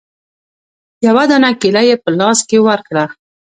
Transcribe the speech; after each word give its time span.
يوه 1.07 1.23
دانه 1.29 1.49
کېله 1.61 1.81
يې 1.89 1.95
په 2.03 2.09
لاس 2.19 2.39
کښې 2.49 2.59
ورکړه. 2.67 3.03